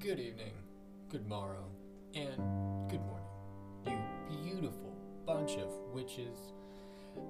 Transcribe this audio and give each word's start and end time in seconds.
Good 0.00 0.20
evening, 0.20 0.54
good 1.10 1.28
morrow, 1.28 1.66
and 2.14 2.38
good 2.88 3.02
morning, 3.02 3.28
you 3.84 4.52
beautiful 4.62 4.96
bunch 5.26 5.56
of 5.56 5.68
witches, 5.92 6.54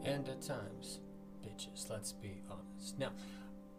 and 0.04 0.28
at 0.28 0.42
times, 0.42 1.00
bitches, 1.44 1.90
let's 1.90 2.12
be 2.12 2.40
honest. 2.48 2.96
Now, 3.00 3.10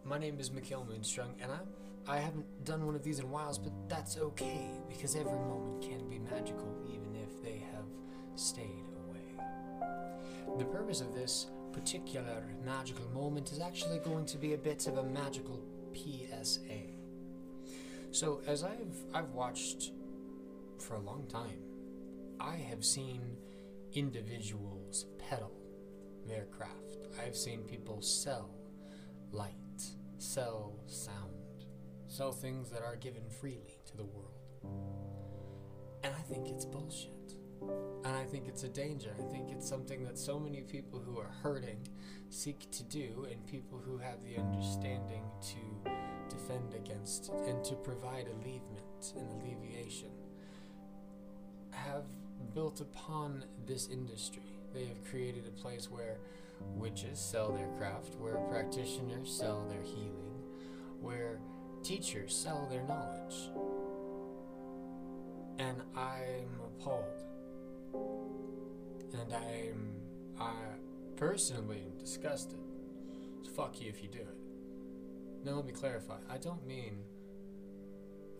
my 0.03 0.17
name 0.17 0.37
is 0.37 0.51
Mikhail 0.51 0.85
Moonstrung, 0.85 1.35
and 1.41 1.49
I'm, 1.49 1.67
I 2.05 2.17
haven't 2.17 2.65
done 2.65 2.85
one 2.85 2.95
of 2.95 3.03
these 3.03 3.19
in 3.19 3.25
a 3.25 3.29
while, 3.29 3.57
but 3.63 3.71
that's 3.87 4.17
okay, 4.17 4.69
because 4.89 5.15
every 5.15 5.31
moment 5.31 5.81
can 5.81 6.09
be 6.09 6.19
magical, 6.19 6.75
even 6.89 7.15
if 7.15 7.41
they 7.41 7.63
have 7.71 7.85
stayed 8.35 8.83
away. 9.07 9.45
The 10.57 10.65
purpose 10.65 10.99
of 10.99 11.13
this 11.13 11.47
particular 11.73 12.43
magical 12.63 13.09
moment 13.09 13.51
is 13.51 13.59
actually 13.59 13.99
going 13.99 14.25
to 14.27 14.38
be 14.38 14.53
a 14.53 14.57
bit 14.57 14.88
of 14.88 14.98
a 14.98 15.03
magical 15.03 15.61
PSA. 15.93 16.93
So 18.11 18.41
as 18.48 18.63
I've 18.63 18.95
I've 19.13 19.31
watched 19.31 19.91
for 20.79 20.95
a 20.95 20.99
long 20.99 21.25
time, 21.27 21.59
I 22.39 22.55
have 22.55 22.85
seen 22.85 23.21
individuals 23.93 25.05
peddle 25.17 25.57
their 26.27 26.45
craft. 26.45 26.98
I've 27.25 27.35
seen 27.35 27.62
people 27.63 28.01
sell 28.01 28.49
light, 29.31 29.51
sell 30.17 30.79
sound, 30.87 31.65
sell 32.07 32.31
things 32.31 32.70
that 32.70 32.84
are 32.84 32.95
given 32.95 33.23
freely 33.29 33.79
to 33.85 33.98
the 33.98 34.03
world. 34.03 34.40
And 36.03 36.13
I 36.13 36.21
think 36.21 36.49
it's 36.49 36.65
bullshit. 36.65 37.23
And 38.05 38.16
I 38.16 38.23
think 38.26 38.48
it's 38.48 38.63
a 38.63 38.70
danger. 38.70 39.13
I 39.17 39.31
think 39.31 39.49
it's 39.52 39.67
something 39.67 40.04
that 40.04 40.17
so 40.17 40.40
many 40.40 40.62
people 40.62 40.99
who 40.99 41.17
are 41.20 41.31
hurting 41.41 41.88
seek 42.30 42.70
to 42.71 42.84
do, 42.84 43.27
and 43.31 43.45
people 43.48 43.77
who 43.77 43.98
have 43.98 44.23
the 44.23 44.38
understanding 44.41 45.23
to 45.41 45.91
defend 46.29 46.74
against 46.74 47.32
and 47.48 47.63
to 47.63 47.76
provide 47.76 48.27
alleviation 48.27 49.18
and 49.18 49.29
alleviation 49.41 50.10
have 51.71 52.05
built 52.54 52.82
upon 52.82 53.46
this 53.65 53.87
industry. 53.90 54.43
They 54.74 54.85
have 54.85 55.04
created 55.09 55.46
a 55.48 55.62
place 55.62 55.90
where 55.91 56.18
witches 56.76 57.20
sell 57.20 57.52
their 57.52 57.68
craft, 57.77 58.15
where 58.15 58.37
practitioners 58.49 59.32
sell 59.32 59.65
their 59.70 59.82
healing, 59.82 60.41
where 61.02 61.40
teachers 61.84 62.35
sell 62.35 62.68
their 62.70 62.84
knowledge. 62.84 63.52
And 65.59 65.81
I'm 65.96 66.59
appalled. 66.66 67.24
And 67.94 69.34
I'm 69.34 69.94
I 70.40 70.53
personally 71.16 71.94
disgusted. 72.00 72.59
So 73.44 73.52
fuck 73.52 73.81
you 73.81 73.90
if 73.90 74.02
you 74.02 74.09
do 74.09 74.19
it. 74.19 74.38
Now 75.46 75.53
let 75.53 75.66
me 75.66 75.74
clarify. 75.74 76.18
I 76.30 76.38
don't 76.38 76.66
mean 76.66 77.03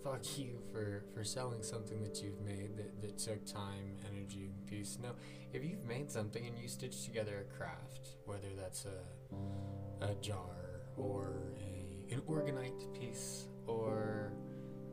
fuck 0.04 0.38
you 0.38 0.60
for, 0.72 1.06
for 1.14 1.24
selling 1.24 1.64
something 1.64 2.04
that 2.04 2.22
you've 2.22 2.42
made 2.42 2.76
that, 2.76 3.02
that 3.02 3.18
took 3.18 3.46
time, 3.46 3.96
energy, 4.12 4.52
and 4.54 4.68
peace. 4.68 4.98
No, 5.02 5.12
if 5.54 5.64
you've 5.64 5.86
made 5.86 6.12
something 6.12 6.46
and 6.46 6.58
you 6.60 6.68
stitch 6.68 7.06
together 7.06 7.46
a 7.50 7.58
craft, 7.58 8.18
whether 8.26 8.50
that's 8.60 8.86
a, 8.86 10.06
a 10.06 10.16
jar 10.16 10.82
or 10.98 11.54
a, 11.58 12.14
an 12.14 12.22
orgonite 12.22 12.94
piece 13.00 13.48
or 13.66 14.34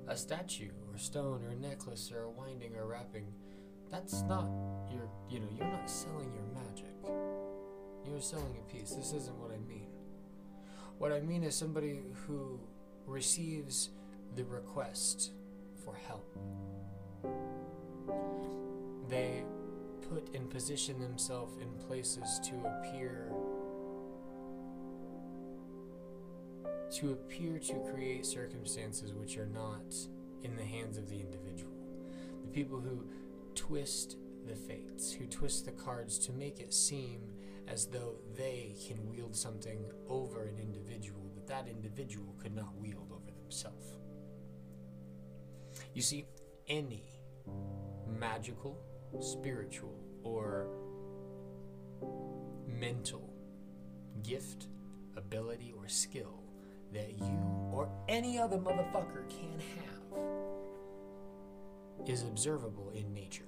a 0.07 0.17
statue 0.17 0.71
or 0.91 0.99
stone 0.99 1.43
or 1.45 1.51
a 1.51 1.57
necklace 1.57 2.13
or 2.13 2.23
a 2.23 2.31
winding 2.31 2.77
or 2.77 2.87
wrapping, 2.87 3.33
that's 3.91 4.23
not 4.23 4.49
your, 4.91 5.09
you 5.29 5.41
know, 5.41 5.49
you're 5.57 5.67
not 5.67 5.89
selling 5.89 6.33
your 6.33 6.45
magic. 6.55 6.95
You're 8.07 8.21
selling 8.21 8.57
a 8.59 8.73
piece. 8.73 8.91
This 8.91 9.13
isn't 9.13 9.37
what 9.39 9.51
I 9.51 9.59
mean. 9.69 9.89
What 10.99 11.13
I 11.13 11.21
mean 11.21 11.43
is 11.43 11.55
somebody 11.55 12.01
who 12.27 12.61
receives 13.07 13.91
the 14.37 14.45
request 14.45 15.33
for 15.85 15.95
help. 16.07 16.37
They 19.09 19.45
put 20.09 20.35
and 20.35 20.49
position 20.51 21.01
themselves 21.01 21.57
in 21.61 21.69
places 21.87 22.41
to 22.45 22.55
appear 22.67 23.33
to 26.99 27.13
appear 27.13 27.59
to 27.59 27.75
create 27.93 28.27
circumstances 28.27 29.15
which 29.15 29.39
are 29.39 29.47
not 29.47 29.95
in 30.43 30.57
the 30.57 30.65
hands 30.65 30.99
of 30.99 31.09
the 31.09 31.21
individual. 31.21 31.73
The 32.43 32.49
people 32.49 32.81
who 32.81 33.05
twist 33.55 34.17
the 34.47 34.55
fates, 34.55 35.13
who 35.13 35.27
twist 35.27 35.65
the 35.65 35.73
cards 35.73 36.19
to 36.19 36.33
make 36.33 36.61
it 36.61 36.73
seem 36.73 37.21
as 37.69 37.87
though 37.87 38.15
they 38.37 38.75
can 38.87 39.09
wield 39.09 39.35
something 39.37 39.85
over 40.09 40.45
an 40.45 40.59
individual 40.59 41.31
that 41.35 41.47
that 41.47 41.69
individual 41.69 42.35
could 42.43 42.55
not 42.55 42.75
wield 42.77 43.13
over 43.13 43.31
themselves. 43.43 43.99
You 45.95 46.03
see, 46.03 46.27
any 46.69 47.05
magical, 48.07 48.79
spiritual, 49.21 49.99
or 50.23 50.69
mental 52.67 53.33
gift, 54.23 54.69
ability, 55.17 55.73
or 55.77 55.89
skill 55.89 56.43
that 56.93 57.19
you 57.19 57.71
or 57.73 57.89
any 58.09 58.39
other 58.39 58.59
motherfucker 58.59 59.29
can 59.29 59.61
have 59.77 60.00
is 62.07 62.23
observable 62.23 62.91
in 62.95 63.13
nature, 63.13 63.43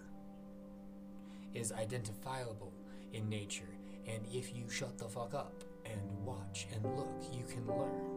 is 1.55 1.73
identifiable 1.73 2.75
in 3.13 3.29
nature, 3.29 3.77
and 4.07 4.25
if 4.33 4.55
you 4.55 4.69
shut 4.69 4.99
the 4.99 5.09
fuck 5.09 5.35
up 5.35 5.65
and 5.85 6.01
watch 6.25 6.69
and 6.75 6.85
look, 6.97 7.23
you 7.33 7.45
can 7.45 7.67
learn. 7.67 8.11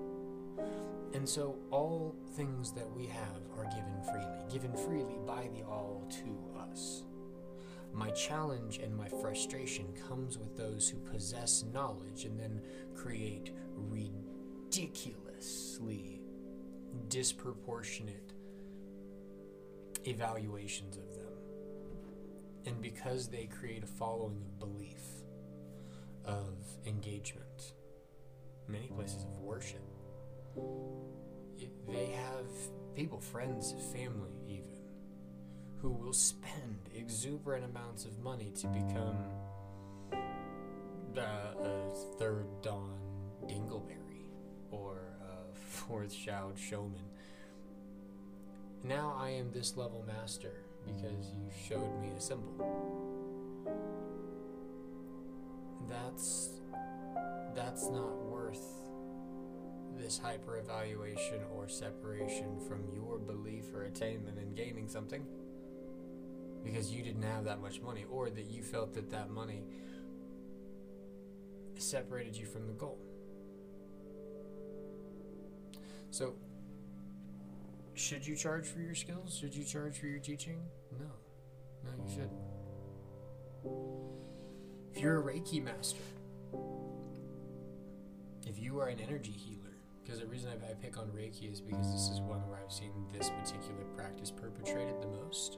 And 1.14 1.28
so 1.28 1.58
all 1.72 2.16
things 2.36 2.72
that 2.74 2.90
we 2.92 3.08
have 3.08 3.42
are 3.58 3.66
given 3.66 4.00
freely, 4.04 4.46
given 4.52 4.76
freely 4.76 5.18
by 5.26 5.50
the 5.54 5.64
all 5.64 6.06
to 6.10 6.38
us. 6.60 7.04
My 7.94 8.12
challenge 8.12 8.78
and 8.80 8.96
my 8.96 9.08
frustration 9.08 9.88
comes 10.08 10.38
with 10.38 10.56
those 10.58 10.90
who 10.90 11.00
possess 11.00 11.64
knowledge 11.74 12.26
and 12.26 12.38
then 12.38 12.62
create 12.94 13.54
ridiculously 13.74 16.22
disproportionate 17.08 18.34
evaluations 20.08 20.98
of 20.98 21.14
them. 21.14 21.22
And 22.66 22.82
because 22.82 23.28
they 23.28 23.46
create 23.46 23.84
a 23.84 23.88
following 23.88 24.42
of 24.42 24.60
belief, 24.60 25.02
of 26.24 26.58
engagement, 26.86 27.74
many 28.68 28.88
places 28.88 29.24
of 29.24 29.40
worship, 29.40 29.82
they 31.88 32.08
have 32.08 32.48
people, 32.96 33.20
friends, 33.20 33.76
family, 33.94 34.32
even, 34.48 34.80
who 35.82 35.92
will 35.92 36.14
spend 36.14 36.90
exuberant 36.96 37.66
amounts 37.66 38.06
of 38.06 38.18
money 38.20 38.52
to 38.56 38.68
become 38.68 39.18
uh, 41.18 41.22
a 41.22 41.96
third 42.18 42.48
Don 42.62 42.98
Dingleberry 43.46 44.26
or 44.72 44.98
a 45.22 45.56
fourth 45.70 46.14
Shoud 46.14 46.58
Showman. 46.58 47.06
Now 48.86 49.18
I 49.20 49.32
am 49.32 49.52
this 49.52 49.76
level 49.76 50.06
master 50.06 50.54
because 50.86 51.32
you 51.34 51.50
showed 51.68 52.00
me 52.00 52.12
a 52.16 52.22
symbol. 52.22 52.54
That's 55.90 56.52
that's 57.56 57.90
not 57.90 58.16
worth 58.26 58.62
this 59.98 60.20
hyper 60.20 60.60
evaluation 60.60 61.40
or 61.56 61.68
separation 61.68 62.60
from 62.68 62.84
your 62.94 63.18
belief 63.18 63.74
or 63.74 63.86
attainment 63.86 64.38
in 64.38 64.54
gaining 64.54 64.88
something 64.88 65.26
because 66.64 66.92
you 66.92 67.02
didn't 67.02 67.24
have 67.24 67.46
that 67.46 67.62
much 67.62 67.82
money 67.82 68.06
or 68.12 68.30
that 68.30 68.46
you 68.52 68.62
felt 68.62 68.94
that 68.94 69.10
that 69.10 69.32
money 69.32 69.64
separated 71.78 72.36
you 72.38 72.46
from 72.46 72.68
the 72.68 72.74
goal. 72.74 73.00
So, 76.12 76.36
should 77.96 78.28
you 78.28 78.36
charge 78.36 78.68
for 78.68 78.80
your 78.80 78.96
skills? 78.96 79.38
Should 79.40 79.56
you 79.56 79.64
charge 79.64 79.98
for 79.98 80.08
your 80.08 80.20
teaching? 80.20 80.62
No. 81.00 81.06
No, 81.84 82.04
you 82.04 82.12
shouldn't. 82.12 82.32
If 84.94 85.02
you're 85.02 85.20
a 85.20 85.24
Reiki 85.24 85.64
master, 85.64 86.04
if 88.46 88.60
you 88.60 88.80
are 88.80 88.88
an 88.88 89.00
energy 89.00 89.32
healer, 89.32 89.62
because 90.04 90.20
the 90.20 90.28
reason 90.28 90.52
I, 90.52 90.74
pick 90.74 90.98
on 90.98 91.08
Reiki 91.08 91.52
is 91.52 91.62
because 91.62 91.92
this 91.92 92.10
is 92.10 92.22
one 92.22 92.48
where 92.48 92.60
I've 92.64 92.72
seen 92.72 92.92
this 93.12 93.30
particular 93.30 93.84
practice 93.96 94.30
perpetrated 94.30 95.02
the 95.02 95.08
most. 95.08 95.58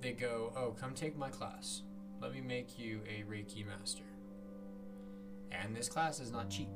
They 0.00 0.12
go, 0.12 0.52
Oh, 0.56 0.74
come 0.78 0.94
take 0.94 1.16
my 1.16 1.30
class. 1.30 1.82
Let 2.20 2.32
me 2.32 2.40
make 2.40 2.78
you 2.78 3.00
a 3.08 3.22
Reiki 3.22 3.66
master. 3.66 4.04
And 5.52 5.74
this 5.74 5.88
class 5.88 6.20
is 6.20 6.30
not 6.30 6.50
cheap, 6.50 6.68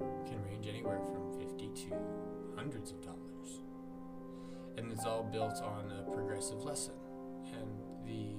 it 0.00 0.26
can 0.26 0.42
range 0.44 0.66
anywhere 0.66 1.00
from 1.04 1.32
50 1.38 1.68
to 1.88 2.41
hundreds 2.56 2.90
of 2.90 3.00
dollars. 3.02 3.62
And 4.76 4.90
it's 4.90 5.04
all 5.04 5.22
built 5.22 5.60
on 5.62 5.90
a 5.90 6.10
progressive 6.10 6.62
lesson. 6.64 6.94
And 7.52 8.06
the 8.06 8.36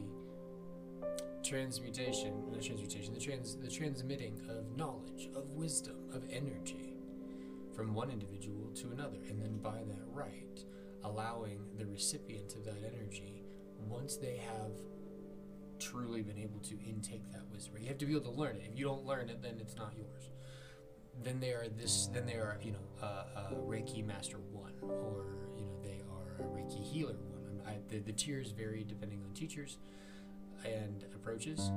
transmutation, 1.48 2.34
the 2.52 2.62
transmutation, 2.62 3.14
the 3.14 3.20
trans 3.20 3.56
the 3.56 3.70
transmitting 3.70 4.40
of 4.50 4.76
knowledge, 4.78 5.30
of 5.36 5.52
wisdom, 5.52 5.96
of 6.14 6.24
energy 6.32 6.94
from 7.76 7.94
one 7.94 8.10
individual 8.10 8.70
to 8.76 8.92
another, 8.92 9.18
and 9.30 9.42
then 9.42 9.58
by 9.58 9.78
that 9.88 10.06
right, 10.12 10.64
allowing 11.04 11.60
the 11.78 11.86
recipient 11.86 12.56
of 12.56 12.64
that 12.66 12.78
energy, 12.96 13.44
once 13.90 14.16
they 14.16 14.38
have 14.38 14.72
truly 15.80 16.22
been 16.22 16.38
able 16.38 16.60
to 16.60 16.76
intake 16.88 17.24
that 17.32 17.42
wisdom, 17.52 17.76
you 17.80 17.88
have 17.88 17.98
to 17.98 18.06
be 18.06 18.14
able 18.14 18.32
to 18.32 18.40
learn 18.40 18.56
it. 18.56 18.64
If 18.72 18.78
you 18.78 18.86
don't 18.86 19.06
learn 19.06 19.30
it, 19.30 19.42
then 19.42 19.56
it's 19.60 19.76
not 19.76 19.94
yours. 19.98 20.30
Then 21.22 21.40
they 21.40 21.52
are 21.52 21.68
this. 21.78 22.08
Then 22.08 22.26
they 22.26 22.34
are, 22.34 22.58
you 22.62 22.72
know, 22.72 23.08
a, 23.08 23.54
Reiki 23.68 24.06
Master 24.06 24.38
One, 24.52 24.74
or 24.82 25.26
you 25.58 25.66
know, 25.66 25.78
they 25.84 26.02
are 26.12 26.46
a 26.46 26.50
Reiki 26.50 26.84
Healer 26.84 27.14
One. 27.14 27.62
I, 27.68 27.76
the, 27.90 28.00
the 28.00 28.12
tiers 28.12 28.52
vary 28.52 28.84
depending 28.84 29.22
on 29.26 29.34
teachers 29.34 29.78
and 30.66 31.06
approaches. 31.16 31.72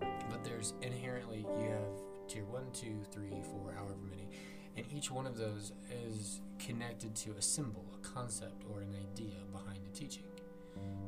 But 0.00 0.44
there's 0.44 0.74
inherently 0.82 1.46
you 1.60 1.70
have 1.70 2.28
tier 2.28 2.44
one, 2.44 2.66
two, 2.72 3.00
three, 3.10 3.30
four, 3.42 3.72
however 3.74 3.96
many, 4.08 4.28
and 4.76 4.86
each 4.92 5.10
one 5.10 5.26
of 5.26 5.36
those 5.36 5.72
is 6.06 6.40
connected 6.58 7.14
to 7.16 7.32
a 7.32 7.42
symbol, 7.42 7.84
a 7.94 8.06
concept, 8.06 8.64
or 8.70 8.80
an 8.80 8.94
idea 9.12 9.34
behind 9.52 9.80
a 9.86 9.96
teaching, 9.96 10.24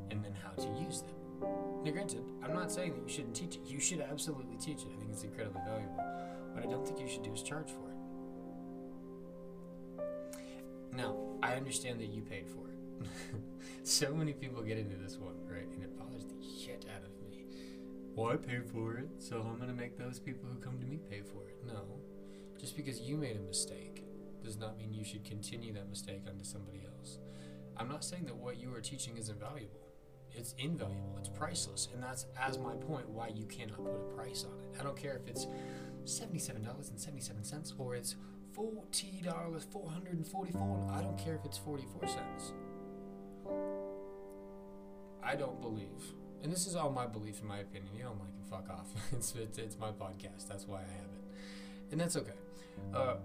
and 0.09 0.23
then 0.23 0.33
how 0.43 0.51
to 0.51 0.67
use 0.83 1.01
them. 1.01 1.15
Now, 1.83 1.91
granted, 1.91 2.23
I'm 2.43 2.53
not 2.53 2.71
saying 2.71 2.93
that 2.93 3.01
you 3.01 3.09
shouldn't 3.09 3.35
teach 3.35 3.55
it. 3.55 3.61
You 3.65 3.79
should 3.79 4.01
absolutely 4.01 4.57
teach 4.57 4.81
it. 4.81 4.87
I 4.95 4.99
think 4.99 5.11
it's 5.11 5.23
incredibly 5.23 5.61
valuable. 5.65 6.03
Don't 6.81 6.97
think 6.97 7.07
you 7.07 7.13
should 7.13 7.21
do 7.21 7.31
is 7.31 7.43
charge 7.43 7.69
for 7.69 7.91
it. 7.91 7.97
Now, 10.97 11.15
I 11.43 11.53
understand 11.53 11.99
that 11.99 12.07
you 12.07 12.23
paid 12.23 12.47
for 12.49 12.71
it. 12.71 13.07
so 13.83 14.15
many 14.15 14.33
people 14.33 14.63
get 14.63 14.79
into 14.79 14.95
this 14.95 15.19
one, 15.19 15.35
right? 15.47 15.67
And 15.75 15.83
it 15.83 15.95
bothers 15.95 16.25
the 16.25 16.33
shit 16.41 16.87
out 16.91 17.03
of 17.03 17.11
me. 17.21 17.45
Well, 18.15 18.31
I 18.31 18.37
paid 18.37 18.65
for 18.65 18.95
it, 18.95 19.09
so 19.19 19.45
I'm 19.47 19.57
going 19.57 19.69
to 19.69 19.75
make 19.75 19.95
those 19.95 20.17
people 20.17 20.49
who 20.51 20.57
come 20.57 20.79
to 20.79 20.87
me 20.87 20.97
pay 21.07 21.21
for 21.21 21.47
it. 21.49 21.57
No. 21.67 21.83
Just 22.59 22.75
because 22.75 22.99
you 22.99 23.15
made 23.15 23.37
a 23.37 23.41
mistake 23.41 24.03
does 24.43 24.57
not 24.57 24.75
mean 24.79 24.91
you 24.91 25.05
should 25.05 25.23
continue 25.23 25.71
that 25.73 25.87
mistake 25.87 26.23
onto 26.27 26.43
somebody 26.43 26.87
else. 26.97 27.19
I'm 27.77 27.89
not 27.89 28.03
saying 28.03 28.25
that 28.25 28.35
what 28.35 28.59
you 28.59 28.73
are 28.73 28.81
teaching 28.81 29.17
isn't 29.17 29.39
valuable. 29.39 29.81
It's 30.33 30.55
invaluable. 30.57 31.17
It's 31.19 31.29
priceless. 31.29 31.89
And 31.93 32.01
that's, 32.01 32.25
as 32.39 32.57
my 32.57 32.73
point, 32.73 33.07
why 33.07 33.27
you 33.27 33.45
cannot 33.45 33.77
put 33.77 33.93
a 33.93 34.15
price 34.15 34.45
on 34.45 34.59
it. 34.63 34.79
I 34.79 34.83
don't 34.83 34.97
care 34.97 35.15
if 35.15 35.27
it's 35.27 35.45
$77.77 36.05 37.73
or 37.79 37.95
it's 37.95 38.15
$40, 38.57 39.71
444 39.71 40.89
I 40.91 41.01
don't 41.01 41.17
care 41.17 41.35
if 41.35 41.45
it's 41.45 41.57
44 41.57 42.07
cents. 42.07 42.53
I 45.23 45.35
don't 45.35 45.61
believe, 45.61 46.13
and 46.43 46.51
this 46.51 46.67
is 46.67 46.75
all 46.75 46.91
my 46.91 47.05
belief 47.05 47.41
in 47.41 47.47
my 47.47 47.59
opinion. 47.59 47.93
You 47.95 48.03
don't 48.03 48.19
like 48.19 48.29
it, 48.29 48.49
fuck 48.49 48.69
off. 48.69 48.87
it's, 49.13 49.33
it's, 49.35 49.57
it's 49.57 49.77
my 49.79 49.91
podcast. 49.91 50.47
That's 50.49 50.67
why 50.67 50.79
I 50.79 50.81
have 50.81 50.89
it. 50.89 51.91
And 51.91 52.01
that's 52.01 52.15
okay. 52.17 52.31
Uh, 52.93 53.15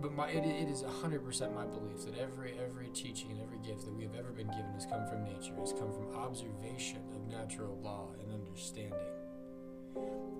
but 0.00 0.12
my 0.12 0.28
it, 0.28 0.44
it 0.44 0.68
is 0.68 0.82
100% 0.82 1.54
my 1.54 1.64
belief 1.66 2.04
that 2.04 2.18
every 2.18 2.54
every 2.62 2.88
teaching 2.88 3.30
and 3.30 3.40
every 3.40 3.58
gift 3.58 3.84
that 3.84 3.94
we 3.94 4.02
have 4.02 4.14
ever 4.14 4.30
been 4.30 4.48
given 4.48 4.72
has 4.74 4.86
come 4.86 5.06
from 5.06 5.24
nature 5.24 5.54
has 5.60 5.72
come 5.72 5.92
from 5.92 6.14
observation 6.16 6.98
of 7.14 7.26
natural 7.28 7.78
law 7.80 8.08
and 8.20 8.32
understanding 8.32 8.92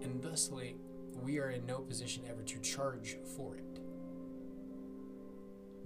and 0.03 0.23
thusly 0.23 0.77
we 1.23 1.39
are 1.39 1.51
in 1.51 1.67
no 1.67 1.79
position 1.79 2.23
ever 2.29 2.43
to 2.43 2.59
charge 2.61 3.17
for 3.37 3.57
it 3.57 3.81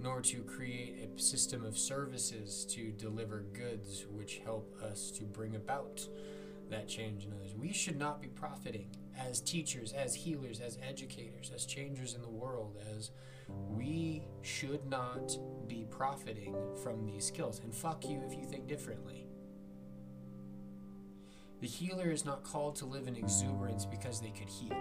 nor 0.01 0.21
to 0.21 0.41
create 0.43 0.97
a 0.97 1.21
system 1.21 1.63
of 1.63 1.77
services 1.77 2.65
to 2.65 2.91
deliver 2.91 3.45
goods 3.53 4.05
which 4.09 4.41
help 4.43 4.75
us 4.83 5.11
to 5.11 5.23
bring 5.23 5.55
about 5.55 6.07
that 6.69 6.87
change 6.87 7.25
in 7.25 7.33
others. 7.33 7.53
We 7.55 7.71
should 7.71 7.99
not 7.99 8.21
be 8.21 8.29
profiting 8.29 8.87
as 9.17 9.41
teachers, 9.41 9.91
as 9.91 10.15
healers, 10.15 10.59
as 10.59 10.77
educators, 10.87 11.51
as 11.53 11.65
changers 11.65 12.15
in 12.15 12.21
the 12.21 12.29
world, 12.29 12.77
as 12.97 13.11
we 13.69 14.23
should 14.41 14.89
not 14.89 15.37
be 15.67 15.85
profiting 15.89 16.55
from 16.81 17.05
these 17.05 17.25
skills. 17.25 17.59
And 17.63 17.73
fuck 17.73 18.07
you 18.07 18.21
if 18.25 18.35
you 18.35 18.45
think 18.45 18.67
differently. 18.67 19.25
The 21.59 21.67
healer 21.67 22.09
is 22.09 22.25
not 22.25 22.43
called 22.43 22.75
to 22.77 22.85
live 22.85 23.07
in 23.07 23.15
exuberance 23.15 23.85
because 23.85 24.19
they 24.19 24.31
could 24.31 24.49
heal. 24.49 24.77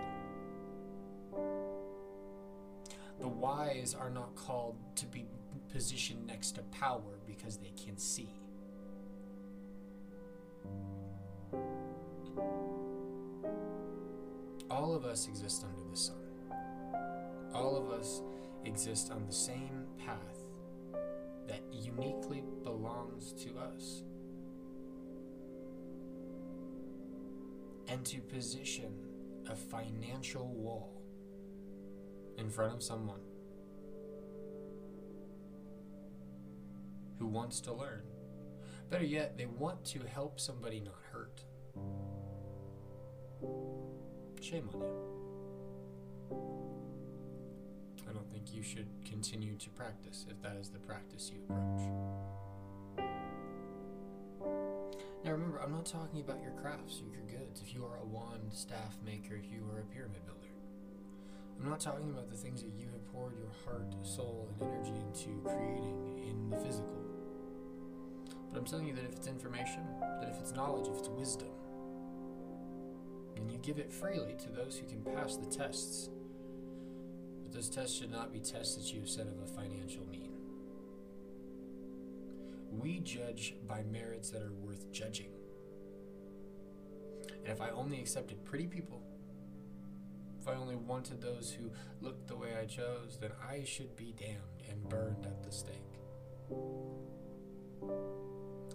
Wise 3.41 3.97
are 3.99 4.11
not 4.11 4.35
called 4.37 4.77
to 4.97 5.07
be 5.07 5.25
positioned 5.73 6.27
next 6.27 6.53
to 6.53 6.63
power 6.65 7.19
because 7.27 7.57
they 7.57 7.73
can 7.83 7.97
see. 7.97 8.29
All 14.71 14.95
of 14.95 15.05
us 15.05 15.27
exist 15.27 15.65
under 15.65 15.91
the 15.91 15.97
sun. 15.97 16.17
All 17.55 17.77
of 17.77 17.91
us 17.99 18.23
exist 18.65 19.11
on 19.11 19.25
the 19.27 19.33
same 19.33 19.87
path 19.99 20.45
that 21.49 21.63
uniquely 21.73 22.45
belongs 22.63 23.33
to 23.33 23.59
us. 23.59 24.03
And 27.89 28.05
to 28.05 28.21
position 28.21 28.93
a 29.49 29.57
financial 29.57 30.47
wall 30.47 31.03
in 32.39 32.49
front 32.49 32.73
of 32.75 32.83
someone 32.83 33.21
who 37.21 37.27
wants 37.27 37.61
to 37.61 37.73
learn. 37.73 38.03
Better 38.89 39.05
yet, 39.05 39.37
they 39.39 39.47
want 39.47 39.85
to 39.85 40.01
help 40.13 40.41
somebody 40.41 40.81
not 40.81 40.97
hurt. 41.13 41.45
Shame 44.41 44.69
on 44.75 44.81
you. 44.81 44.87
I 48.09 48.13
don't 48.13 48.29
think 48.33 48.53
you 48.53 48.63
should 48.63 48.89
continue 49.05 49.57
to 49.59 49.71
practice 49.71 50.27
if 50.29 50.43
that 50.43 50.57
is 50.57 50.71
the 50.71 50.79
practice 50.81 51.31
you 51.33 51.43
approach. 51.45 51.83
Now 55.23 55.33
remember, 55.33 55.61
I'm 55.63 55.73
not 55.73 55.85
talking 55.85 56.21
about 56.21 56.41
your 56.43 56.53
crafts 56.53 57.03
or 57.03 57.13
your 57.13 57.39
goods. 57.39 57.61
If 57.61 57.75
you 57.75 57.85
are 57.85 57.99
a 57.99 58.07
wand 58.07 58.51
staff 58.51 58.97
maker, 59.05 59.35
if 59.35 59.53
you 59.53 59.63
are 59.71 59.81
a 59.81 59.85
pyramid 59.95 60.25
builder. 60.25 60.41
I'm 61.63 61.69
not 61.69 61.81
talking 61.81 62.09
about 62.09 62.31
the 62.31 62.37
things 62.37 62.63
that 62.63 62.73
you 62.73 62.87
have 62.87 63.07
poured 63.13 63.35
your 63.37 63.53
heart, 63.67 63.95
soul, 64.03 64.49
and 64.59 64.73
energy 64.73 64.95
into 64.97 65.43
creating 65.45 66.19
in 66.27 66.49
the 66.49 66.57
physical. 66.57 67.00
But 68.53 68.59
I'm 68.59 68.65
telling 68.65 68.87
you 68.87 68.95
that 68.95 69.05
if 69.05 69.13
it's 69.13 69.27
information, 69.27 69.83
that 70.01 70.29
if 70.29 70.39
it's 70.41 70.53
knowledge, 70.53 70.89
if 70.89 70.99
it's 70.99 71.09
wisdom, 71.09 71.49
and 73.37 73.51
you 73.51 73.59
give 73.59 73.79
it 73.79 73.93
freely 73.93 74.35
to 74.39 74.51
those 74.51 74.77
who 74.77 74.87
can 74.87 75.03
pass 75.15 75.37
the 75.37 75.47
tests. 75.47 76.11
But 77.43 77.53
those 77.53 77.71
tests 77.71 77.97
should 77.97 78.11
not 78.11 78.33
be 78.33 78.41
tests 78.41 78.77
that 78.77 78.93
you 78.93 79.01
have 79.01 79.09
set 79.09 79.27
of 79.27 79.39
a 79.43 79.47
financial 79.47 80.07
mean. 80.07 80.33
We 82.71 83.01
judge 83.01 83.55
by 83.67 83.83
merits 83.91 84.31
that 84.31 84.43
are 84.43 84.53
worth 84.53 84.93
judging. 84.93 85.31
And 87.45 87.49
if 87.49 87.61
I 87.61 87.71
only 87.71 87.99
accepted 87.99 88.45
pretty 88.45 88.67
people, 88.67 89.03
if 90.41 90.49
I 90.49 90.55
only 90.55 90.77
wanted 90.77 91.21
those 91.21 91.51
who 91.51 91.71
looked 92.01 92.29
the 92.29 92.37
way 92.37 92.51
I 92.61 92.67
chose, 92.67 93.19
then 93.21 93.31
I 93.49 93.65
should 93.65 93.97
be 93.97 94.15
damned 94.19 94.63
and 94.69 94.89
burned 94.89 95.27
at 95.27 95.43
the 95.43 95.51
stake. 95.51 95.77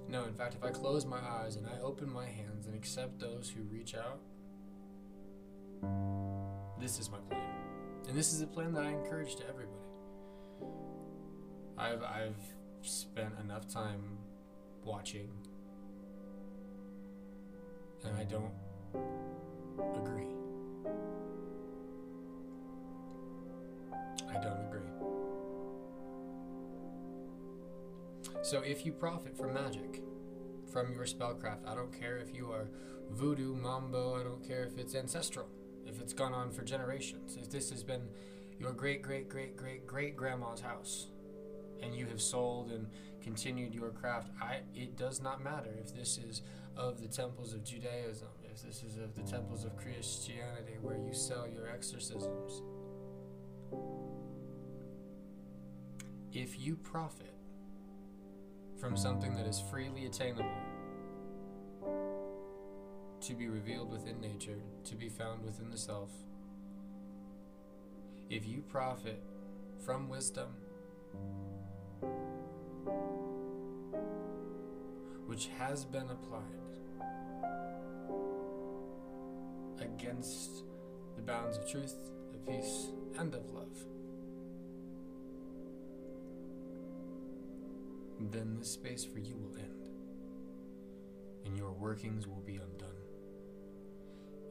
No, 0.07 0.23
in 0.25 0.33
fact, 0.33 0.55
if 0.55 0.63
I 0.63 0.69
close 0.69 1.05
my 1.05 1.19
eyes 1.19 1.55
and 1.55 1.65
I 1.67 1.79
open 1.81 2.11
my 2.11 2.27
hands 2.27 2.67
and 2.67 2.75
accept 2.75 3.19
those 3.19 3.49
who 3.55 3.63
reach 3.63 3.95
out, 3.95 4.19
this 6.79 6.99
is 6.99 7.09
my 7.09 7.17
plan. 7.29 7.41
And 8.07 8.17
this 8.17 8.31
is 8.31 8.41
a 8.41 8.47
plan 8.47 8.73
that 8.73 8.83
I 8.83 8.91
encourage 8.91 9.35
to 9.37 9.43
everybody. 9.47 9.71
I've 11.77 12.03
I've 12.03 12.37
spent 12.81 13.33
enough 13.43 13.67
time 13.67 14.01
watching 14.83 15.29
and 18.05 18.15
I 18.17 18.23
don't 18.23 18.53
agree. 19.95 20.27
I 24.29 24.33
don't 24.33 24.59
agree. 24.67 24.81
So 28.41 28.61
if 28.61 28.85
you 28.85 28.91
profit 28.91 29.37
from 29.37 29.53
magic, 29.53 30.01
from 30.71 30.91
your 30.91 31.05
spellcraft, 31.05 31.67
I 31.67 31.75
don't 31.75 31.91
care 31.91 32.17
if 32.17 32.33
you 32.33 32.51
are 32.51 32.69
voodoo, 33.09 33.55
mambo, 33.55 34.19
I 34.19 34.23
don't 34.23 34.45
care 34.45 34.63
if 34.63 34.77
it's 34.77 34.95
ancestral 34.95 35.47
if 35.85 36.01
it's 36.01 36.13
gone 36.13 36.33
on 36.33 36.51
for 36.51 36.63
generations, 36.63 37.37
if 37.39 37.49
this 37.49 37.69
has 37.69 37.83
been 37.83 38.01
your 38.59 38.71
great 38.71 39.01
great 39.01 39.29
great 39.29 39.55
great 39.55 39.85
great 39.85 40.15
grandma's 40.15 40.61
house 40.61 41.07
and 41.81 41.93
you 41.93 42.05
have 42.05 42.21
sold 42.21 42.71
and 42.71 42.87
continued 43.21 43.73
your 43.73 43.89
craft, 43.89 44.29
I 44.41 44.59
it 44.73 44.97
does 44.97 45.21
not 45.21 45.43
matter 45.43 45.69
if 45.79 45.93
this 45.95 46.17
is 46.17 46.41
of 46.75 47.01
the 47.01 47.07
temples 47.07 47.53
of 47.53 47.63
Judaism, 47.63 48.27
if 48.43 48.61
this 48.63 48.83
is 48.83 48.97
of 48.97 49.15
the 49.15 49.23
temples 49.23 49.63
of 49.63 49.75
Christianity 49.77 50.77
where 50.81 50.97
you 50.97 51.13
sell 51.13 51.47
your 51.47 51.69
exorcisms. 51.69 52.61
If 56.33 56.59
you 56.59 56.75
profit 56.75 57.34
from 58.79 58.97
something 58.97 59.35
that 59.35 59.45
is 59.45 59.61
freely 59.71 60.05
attainable 60.05 60.49
to 63.21 63.33
be 63.33 63.47
revealed 63.47 63.91
within 63.91 64.19
nature, 64.21 64.59
to 64.83 64.95
be 64.95 65.09
found 65.09 65.43
within 65.43 65.69
the 65.71 65.77
self. 65.77 66.11
If 68.29 68.47
you 68.47 68.61
profit 68.61 69.23
from 69.83 70.09
wisdom, 70.09 70.49
which 75.25 75.49
has 75.57 75.85
been 75.85 76.09
applied 76.09 76.43
against 79.79 80.63
the 81.15 81.21
bounds 81.21 81.57
of 81.57 81.69
truth, 81.69 81.95
of 82.33 82.45
peace, 82.45 82.89
and 83.17 83.33
of 83.33 83.49
love, 83.51 83.85
then 88.31 88.55
this 88.57 88.71
space 88.71 89.03
for 89.03 89.19
you 89.19 89.35
will 89.37 89.55
end, 89.57 89.89
and 91.45 91.57
your 91.57 91.71
workings 91.71 92.27
will 92.27 92.41
be 92.41 92.55
undone. 92.55 92.89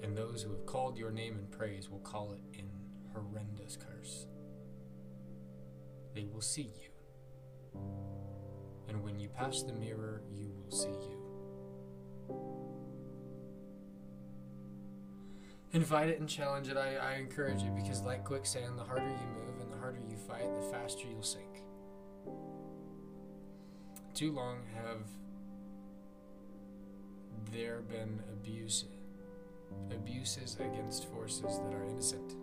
And 0.02 0.16
those 0.16 0.42
who 0.42 0.50
have 0.50 0.66
called 0.66 0.98
your 0.98 1.10
name 1.10 1.38
in 1.38 1.46
praise 1.46 1.90
will 1.90 2.00
call 2.00 2.32
it 2.32 2.40
in 2.58 2.68
horrendous 3.14 3.76
curse. 3.76 4.26
They 6.14 6.26
will 6.26 6.42
see 6.42 6.70
you. 6.80 7.80
And 8.88 9.02
when 9.02 9.18
you 9.18 9.28
pass 9.28 9.62
the 9.62 9.72
mirror, 9.72 10.22
you 10.30 10.52
will 10.54 10.70
see 10.70 10.88
you. 10.88 11.20
Invite 15.72 16.08
it 16.08 16.20
and 16.20 16.28
challenge 16.28 16.68
it. 16.68 16.76
I, 16.76 16.94
I 16.96 17.14
encourage 17.14 17.62
it 17.62 17.74
because, 17.74 18.02
like 18.02 18.22
quicksand, 18.22 18.78
the 18.78 18.84
harder 18.84 19.08
you 19.08 19.26
move 19.34 19.60
and 19.60 19.72
the 19.72 19.76
harder 19.76 19.98
you 20.08 20.16
fight, 20.16 20.54
the 20.54 20.62
faster 20.70 21.08
you'll 21.10 21.22
sink. 21.22 21.63
Too 24.14 24.30
long 24.30 24.58
have 24.76 25.02
there 27.50 27.80
been 27.80 28.22
abuse, 28.32 28.84
abuses 29.90 30.56
against 30.60 31.10
forces 31.10 31.58
that 31.58 31.74
are 31.74 31.84
innocent, 31.84 32.36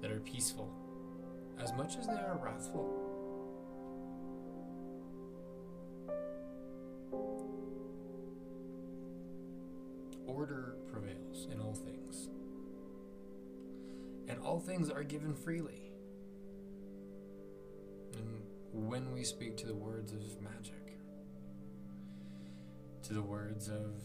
that 0.00 0.12
are 0.12 0.20
peaceful, 0.20 0.72
as 1.58 1.72
much 1.72 1.96
as 1.96 2.06
they 2.06 2.12
are 2.12 2.38
wrathful. 2.40 2.88
Order 10.28 10.76
prevails 10.92 11.48
in 11.52 11.60
all 11.60 11.74
things, 11.74 12.28
and 14.28 14.38
all 14.38 14.60
things 14.60 14.88
are 14.88 15.02
given 15.02 15.34
freely. 15.34 15.81
We 19.22 19.26
speak 19.26 19.56
to 19.56 19.66
the 19.66 19.74
words 19.76 20.10
of 20.10 20.18
magic, 20.42 20.98
to 23.04 23.14
the 23.14 23.22
words 23.22 23.68
of 23.68 24.02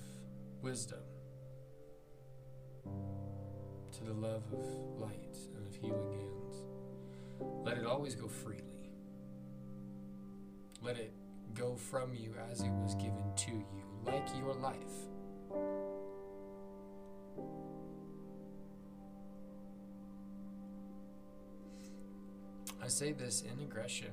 wisdom, 0.62 1.00
to 2.84 4.04
the 4.04 4.14
love 4.14 4.44
of 4.54 4.64
light 5.00 5.36
and 5.56 5.66
of 5.66 5.76
healing 5.76 6.12
hands, 6.12 6.62
let 7.66 7.80
it 7.80 7.86
always 7.88 8.14
go 8.14 8.28
freely. 8.28 8.92
Let 10.84 10.98
it 10.98 11.12
go 11.56 11.74
from 11.76 12.14
you 12.14 12.36
as 12.52 12.62
it 12.62 12.70
was 12.70 12.94
given 12.94 13.34
to 13.38 13.52
you, 13.54 13.88
like 14.06 14.28
your 14.38 14.54
life. 14.54 14.78
I 22.84 22.88
say 22.88 23.14
this 23.14 23.42
in 23.42 23.60
aggression 23.64 24.12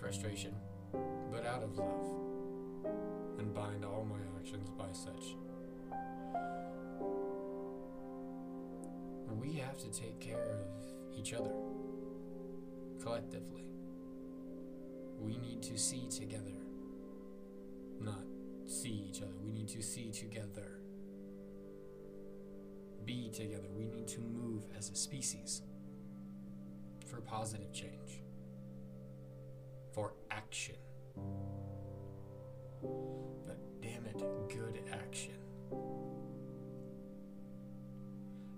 frustration, 0.00 0.54
but 1.30 1.44
out 1.46 1.62
of 1.62 1.76
love, 1.76 2.08
and 3.38 3.54
bind 3.54 3.84
all 3.84 4.06
my 4.08 4.16
actions 4.38 4.70
by 4.70 4.90
such. 4.92 5.36
We 9.38 9.54
have 9.54 9.78
to 9.78 9.90
take 9.90 10.18
care 10.20 10.42
of 10.42 11.18
each 11.18 11.32
other 11.34 11.52
collectively. 13.02 13.64
We 15.18 15.38
need 15.38 15.62
to 15.64 15.78
see 15.78 16.08
together, 16.08 16.56
not 18.00 18.24
see 18.66 19.06
each 19.08 19.22
other. 19.22 19.32
We 19.42 19.50
need 19.52 19.68
to 19.68 19.82
see 19.82 20.10
together, 20.10 20.80
be 23.04 23.30
together. 23.30 23.68
We 23.76 23.86
need 23.86 24.08
to 24.08 24.20
move 24.20 24.64
as 24.76 24.90
a 24.90 24.94
species 24.94 25.62
for 27.06 27.20
positive 27.20 27.72
change, 27.72 28.22
action. 30.50 30.74
But 33.46 33.56
damn 33.80 34.04
it, 34.04 34.18
good 34.48 34.80
action. 34.92 35.34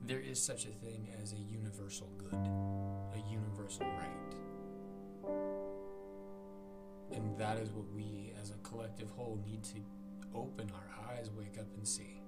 There 0.07 0.21
is 0.21 0.43
such 0.43 0.65
a 0.65 0.71
thing 0.71 1.11
as 1.23 1.35
a 1.35 1.37
universal 1.37 2.09
good, 2.17 2.33
a 2.33 3.31
universal 3.31 3.85
right. 3.85 4.35
And 7.13 7.37
that 7.37 7.59
is 7.59 7.73
what 7.73 7.85
we 7.95 8.33
as 8.41 8.53
a 8.53 8.57
collective 8.67 9.11
whole 9.11 9.39
need 9.45 9.63
to 9.65 9.85
open 10.35 10.73
our 10.75 11.11
eyes, 11.11 11.31
wake 11.37 11.59
up, 11.59 11.67
and 11.77 11.87
see. 11.87 12.23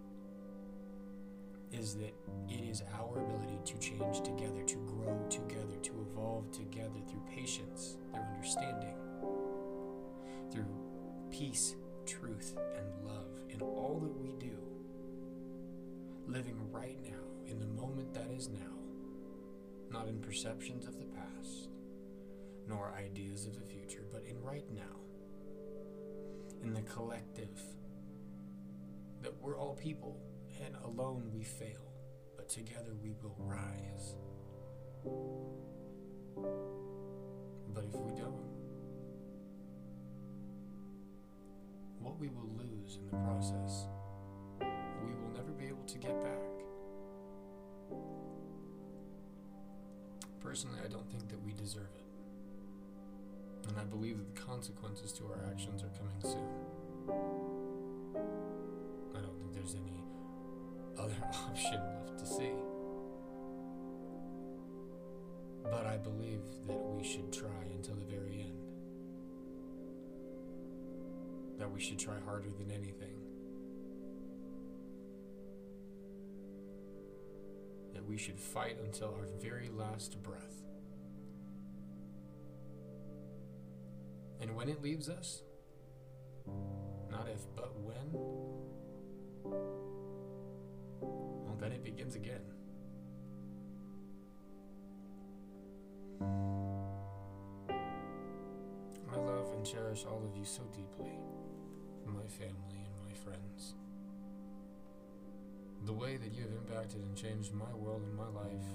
Is 1.73 1.95
that 1.95 2.13
it 2.51 2.69
is 2.69 2.83
our 3.01 3.19
ability 3.19 3.61
to 3.65 3.79
change 3.79 4.21
together, 4.21 4.63
to 4.63 4.77
grow 4.87 5.27
together, 5.31 5.77
to 5.85 6.07
evolve 6.11 6.53
together 6.53 7.01
through 7.09 7.23
patience, 7.35 7.97
through 8.13 8.21
understanding, 8.21 8.97
through 10.55 10.65
peace, 11.31 11.75
truth, 12.07 12.55
and 12.77 12.87
love 13.05 13.27
in 13.51 13.61
all 13.61 13.99
that 14.01 14.17
we 14.21 14.33
do. 14.39 14.57
Living 16.27 16.57
right 16.71 16.99
now, 17.03 17.11
in 17.47 17.59
the 17.59 17.67
moment 17.67 18.15
that 18.15 18.31
is 18.31 18.49
now, 18.49 18.61
not 19.91 20.09
in 20.09 20.21
perceptions 20.21 20.87
of 20.87 20.99
the 20.99 21.07
past, 21.07 21.69
nor 22.69 22.95
ideas 22.97 23.47
of 23.47 23.57
the 23.57 23.65
future, 23.65 24.07
but 24.13 24.25
in 24.25 24.41
right 24.41 24.71
now, 24.73 25.01
in 26.63 26.73
the 26.73 26.83
collective, 26.83 27.61
that 29.23 29.35
we're 29.43 29.59
all 29.59 29.75
people 29.75 30.19
and 30.65 30.75
alone 30.85 31.31
we 31.35 31.43
fail, 31.43 31.93
but 32.37 32.49
together 32.49 32.95
we 33.03 33.13
will 33.23 33.37
rise. 33.39 34.17
But 37.75 37.85
if 37.85 37.97
we 38.01 38.13
don't, 38.13 38.54
what 42.05 42.21
we 42.21 42.29
will 42.29 42.51
lose 42.59 42.99
in 43.01 43.07
the 43.11 43.17
process, 43.25 43.87
we 44.61 45.13
will 45.15 45.33
never 45.35 45.53
be 45.53 45.65
able 45.65 45.85
to 45.87 45.99
get 45.99 46.23
back. 46.23 46.39
Personally, 50.41 50.79
I 50.85 50.89
don't 50.89 51.11
think 51.11 51.29
that 51.31 51.43
we 51.43 51.55
deserve 51.55 51.89
it. 51.97 53.69
And 53.69 53.79
I 53.81 53.85
believe 53.85 54.19
that 54.19 54.35
the 54.35 54.41
consequences 54.43 55.13
to 55.13 55.25
our 55.25 55.51
actions 55.51 55.83
are 55.83 55.89
coming 55.97 56.21
soon. 56.21 56.51
I 59.17 59.21
don't 59.21 59.39
think 59.39 59.55
there's 59.55 59.75
any 59.75 60.05
other 60.99 61.17
option 61.49 61.81
left 62.05 62.19
to 62.19 62.27
see. 62.27 62.53
But 65.65 65.87
I 65.87 65.97
believe 65.97 66.43
that 66.67 66.79
we 66.95 67.03
should 67.03 67.33
try 67.33 67.65
until 67.75 67.95
the 67.95 68.05
very 68.05 68.41
end. 68.43 68.64
That 71.65 71.73
we 71.73 71.81
should 71.81 71.99
try 71.99 72.21
harder 72.27 72.51
than 72.51 72.71
anything. 72.71 73.17
That 77.95 78.05
we 78.05 78.19
should 78.19 78.39
fight 78.39 78.77
until 78.85 79.15
our 79.19 79.25
very 79.41 79.71
last 79.71 80.23
breath. 80.23 80.63
And 84.43 84.55
when 84.55 84.69
it 84.69 84.83
leaves 84.83 85.09
us, 85.09 85.43
not 87.11 87.29
if, 87.33 87.47
but 87.57 87.73
when, 87.81 88.13
well, 91.01 91.57
then 91.59 91.73
it 91.73 91.83
begins 91.83 92.15
again. 92.15 92.43
I 99.11 99.17
love 99.17 99.51
and 99.55 99.65
cherish 99.65 100.05
all 100.07 100.23
of 100.31 100.37
you 100.37 100.45
so 100.45 100.63
deeply, 100.77 101.19
my 102.07 102.27
family 102.27 102.81
and 102.85 102.95
my 103.07 103.13
friends. 103.25 103.75
The 105.85 105.93
way 105.93 106.17
that 106.17 106.33
you 106.33 106.43
have 106.43 106.53
impacted 106.53 107.03
and 107.03 107.17
changed 107.17 107.53
my 107.53 107.73
world 107.75 108.03
and 108.03 108.17
my 108.17 108.29
life 108.29 108.69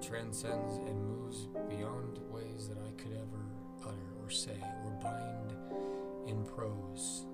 transcends 0.00 0.76
and 0.76 1.04
moves 1.04 1.48
beyond 1.68 2.18
ways 2.30 2.68
that 2.68 2.78
I 2.78 2.92
could 3.00 3.12
ever 3.12 3.44
utter 3.84 4.24
or 4.24 4.30
say 4.30 4.60
or 4.84 4.90
bind 5.02 5.52
in 6.26 6.44
prose. 6.44 7.26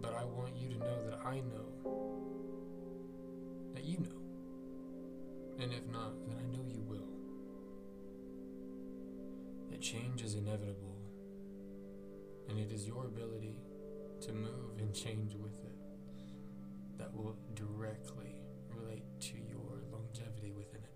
But 0.00 0.14
I 0.14 0.24
want 0.24 0.56
you 0.56 0.68
to 0.70 0.78
know 0.78 1.10
that 1.10 1.20
I 1.24 1.40
know 1.40 2.12
that 3.74 3.84
you 3.84 3.98
know. 3.98 4.20
And 5.62 5.72
if 5.72 5.86
not, 5.88 6.12
then 6.26 6.36
I 6.38 6.56
know 6.56 6.64
you 6.66 6.82
will. 6.82 7.08
That 9.70 9.80
change 9.80 10.22
is 10.22 10.34
inevitable, 10.34 10.96
and 12.48 12.58
it 12.58 12.72
is 12.72 12.86
your 12.86 13.06
ability 13.06 13.60
to 14.22 14.32
move 14.32 14.78
and 14.78 14.94
change 14.94 15.34
with 15.34 15.64
it 15.64 15.76
that 16.96 17.12
will 17.12 17.36
directly 17.56 18.36
relate 18.70 19.02
to 19.18 19.34
your 19.36 19.82
longevity 19.90 20.52
within 20.52 20.80
it. 20.84 20.92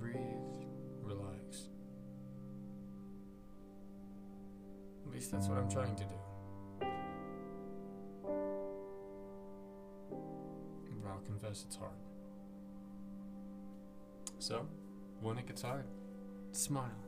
Breathe, 0.00 0.18
relax. 1.00 1.68
At 5.06 5.12
least 5.14 5.30
that's 5.30 5.46
what 5.46 5.58
I'm 5.58 5.70
trying 5.70 5.94
to 5.94 6.04
do. 6.04 6.16
But 11.00 11.08
I'll 11.08 11.20
confess 11.24 11.64
it's 11.68 11.76
hard. 11.76 11.92
So, 14.40 14.66
when 15.20 15.38
it 15.38 15.46
gets 15.46 15.62
hard, 15.62 15.84
smile. 16.50 17.07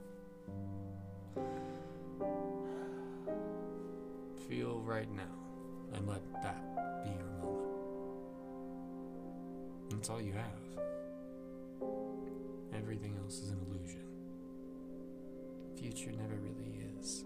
Feel 4.49 4.81
right 4.81 5.11
now 5.13 5.23
and 5.95 6.09
let 6.09 6.23
that 6.43 7.05
be 7.05 7.11
your 7.11 7.31
moment. 7.43 7.71
That's 9.91 10.11
all 10.11 10.21
you 10.21 10.33
have. 10.33 10.61
Everything 12.75 13.17
else 13.23 13.39
is 13.41 13.51
an 13.51 13.59
illusion. 13.69 14.07
Future 15.79 16.13
never 16.13 16.35
really 16.37 16.81
is. 16.99 17.25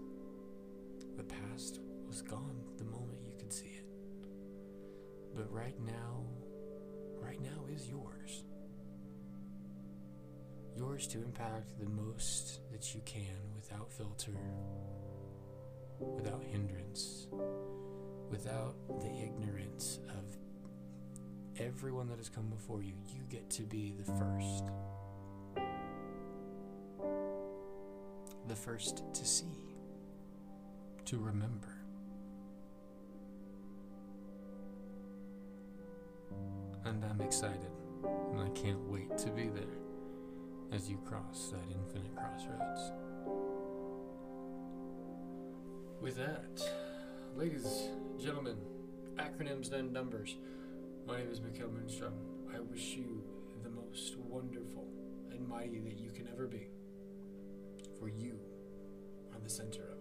The 1.17 1.23
past 1.23 1.79
was 2.07 2.21
gone 2.21 2.61
the 2.77 2.83
moment 2.83 3.19
you 3.25 3.33
could 3.39 3.51
see 3.51 3.67
it. 3.67 3.85
But 5.35 5.51
right 5.51 5.79
now, 5.85 6.25
right 7.19 7.41
now 7.41 7.65
is 7.73 7.87
yours. 7.87 8.43
Yours 10.77 11.07
to 11.07 11.19
impact 11.19 11.79
the 11.79 11.89
most 11.89 12.59
that 12.71 12.93
you 12.93 12.99
can 13.05 13.21
without 13.55 13.89
filter, 13.89 14.33
without 15.99 16.43
hindrance, 16.43 17.27
without 18.29 18.75
the 18.99 19.09
ignorance 19.23 19.99
of 20.09 20.37
everyone 21.65 22.09
that 22.09 22.17
has 22.17 22.27
come 22.27 22.49
before 22.49 22.81
you. 22.81 22.93
You 23.07 23.21
get 23.29 23.49
to 23.51 23.61
be 23.61 23.93
the 23.97 24.03
first. 24.03 24.65
The 28.49 28.55
first 28.55 29.03
to 29.13 29.25
see, 29.25 29.77
to 31.05 31.17
remember. 31.17 31.73
And 36.83 37.03
I'm 37.05 37.21
excited, 37.21 37.71
and 38.03 38.41
I 38.41 38.49
can't 38.49 38.81
wait 38.89 39.17
to 39.19 39.29
be 39.29 39.47
there 39.47 39.84
as 40.75 40.89
you 40.89 40.97
cross 41.05 41.53
that 41.53 41.73
infinite 41.73 42.13
crossroads. 42.17 42.91
With 46.01 46.17
that, 46.17 46.69
ladies, 47.37 47.87
gentlemen, 48.21 48.57
acronyms 49.15 49.71
and 49.71 49.93
numbers, 49.93 50.35
my 51.07 51.19
name 51.19 51.31
is 51.31 51.39
Mikhail 51.39 51.69
Moonstrom. 51.69 52.11
I 52.53 52.59
wish 52.59 52.89
you 52.89 53.23
the 53.63 53.69
most 53.69 54.17
wonderful 54.17 54.85
and 55.31 55.47
mighty 55.47 55.79
that 55.79 55.97
you 55.97 56.11
can 56.11 56.27
ever 56.27 56.45
be, 56.45 56.67
for 57.97 58.09
you 58.09 58.37
are 59.33 59.39
the 59.39 59.49
center 59.49 59.94